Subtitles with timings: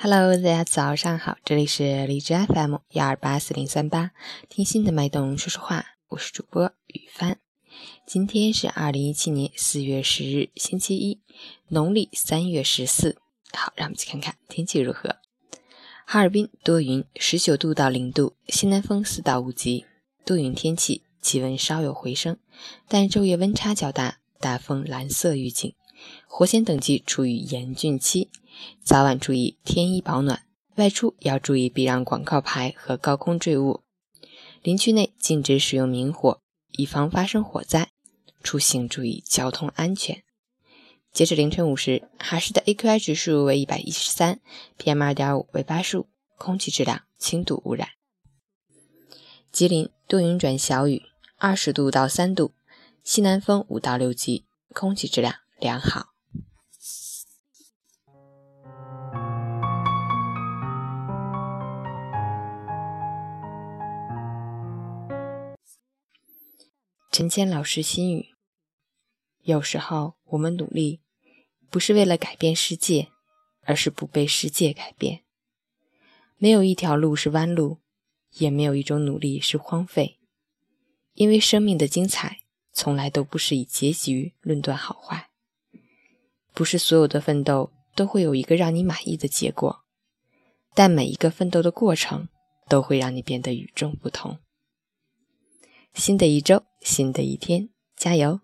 [0.00, 4.12] Hello，大家早上好，这里是荔枝 FM 幺二八四零三八，
[4.48, 7.36] 听心的脉动说说话，我是主播雨帆。
[8.06, 11.18] 今天是二零一七年四月十日，星期一，
[11.66, 13.16] 农历三月十四。
[13.52, 15.16] 好，让我们去看看天气如何。
[16.06, 19.84] 哈尔滨多云，十九度到零度，西南风四到五级，
[20.24, 22.38] 多云天气，气温稍有回升，
[22.86, 25.74] 但昼夜温差较大，大风蓝色预警，
[26.26, 28.30] 火险等级处于严峻期，
[28.82, 30.44] 早晚注意添衣保暖，
[30.76, 33.82] 外出要注意避让广告牌和高空坠物，
[34.62, 36.40] 林区内禁止使用明火，
[36.72, 37.90] 以防发生火灾，
[38.42, 40.22] 出行注意交通安全。
[41.10, 44.40] 截止凌晨五时，哈市的 AQI 指数为一百一十三
[44.78, 46.06] ，PM 二点五为八十五，
[46.36, 47.88] 空气质量轻度污染。
[49.50, 51.02] 吉林多云转小雨，
[51.38, 52.52] 二十度到三度，
[53.02, 54.44] 西南风五到六级，
[54.74, 56.14] 空气质量良好。
[67.10, 68.28] 陈谦老师心语：
[69.42, 71.00] 有时候我们努力。
[71.70, 73.08] 不是为了改变世界，
[73.60, 75.24] 而是不被世界改变。
[76.38, 77.80] 没有一条路是弯路，
[78.38, 80.18] 也没有一种努力是荒废。
[81.12, 82.38] 因为生命的精彩
[82.72, 85.27] 从来都不是以结局论断好坏。
[86.58, 89.84] 不是所有的奋斗都会有一个让你满意的结果，
[90.74, 92.28] 但每一个奋斗的过程
[92.68, 94.40] 都会让你变得与众不同。
[95.94, 98.40] 新的一周，新的一天，加油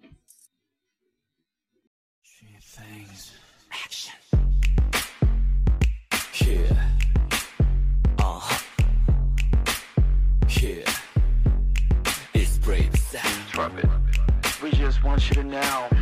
[15.02, 15.93] ！want you to know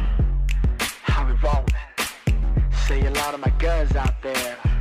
[3.32, 4.71] lot of my guns out there.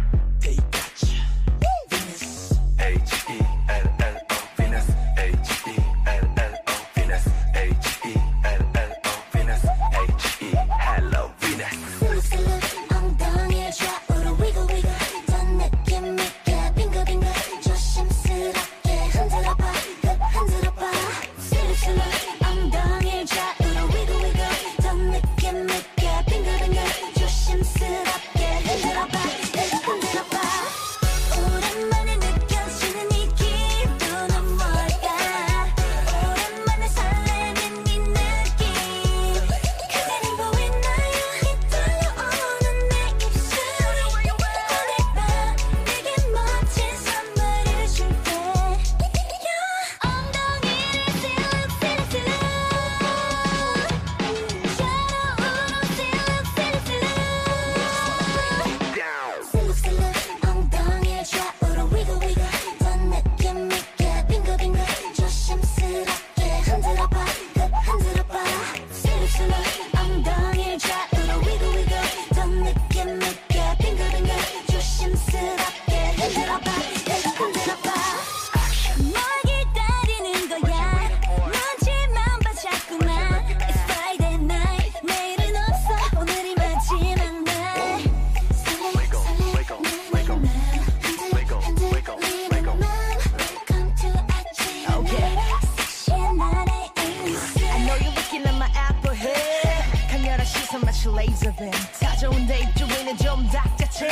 [100.70, 104.08] 강렬한 시선 마치 laser beam 사좋은 데입 중에는 좀 닥자친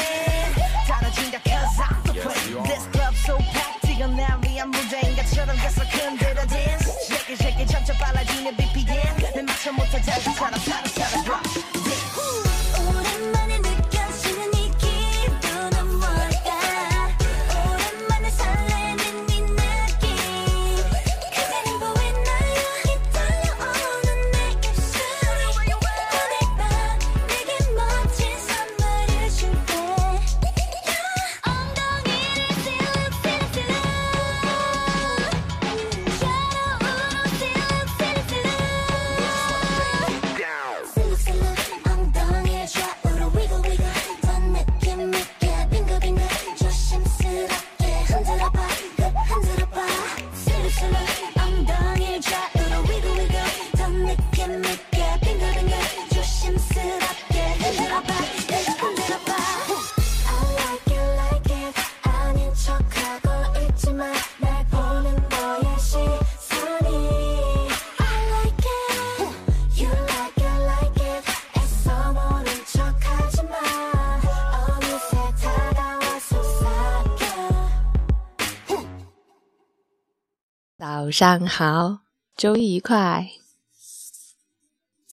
[0.87, 6.45] 떨어진다 cause I'm the queen This club so packed 뛰어난 위한 무대인 것처럼 계속 흔들어
[80.80, 82.04] 早上好，
[82.38, 83.28] 周一愉快。